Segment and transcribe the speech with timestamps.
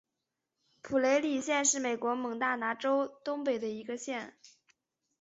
[0.81, 4.35] 普雷里县是美国蒙大拿州东部的一个县。